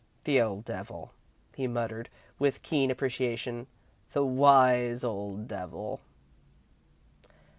"The 0.23 0.41
old 0.41 0.65
devil," 0.65 1.11
he 1.53 1.67
muttered, 1.67 2.09
with 2.39 2.63
keen 2.63 2.89
appreciation. 2.89 3.67
"The 4.13 4.25
wise 4.25 5.03
old 5.03 5.47
devil!" 5.47 5.99